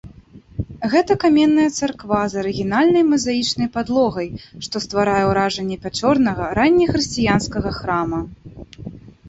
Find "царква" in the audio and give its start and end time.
1.79-2.21